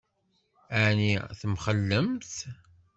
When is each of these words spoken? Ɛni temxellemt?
Ɛni 0.83 1.13
temxellemt? 1.39 2.33